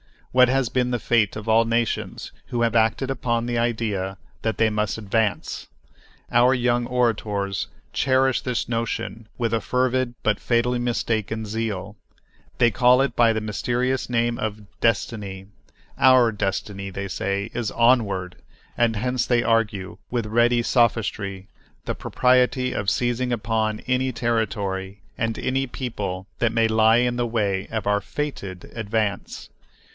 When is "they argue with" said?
19.27-20.25